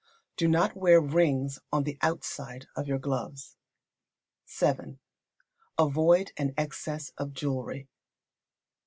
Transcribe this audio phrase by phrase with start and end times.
[0.35, 3.55] Do not wear rings on the outside of your gloves.
[4.47, 4.97] vii.
[5.77, 7.87] Avoid an excess of jewellery.